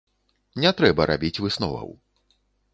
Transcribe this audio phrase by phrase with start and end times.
[0.63, 1.95] Не трэба рабіць высноваў.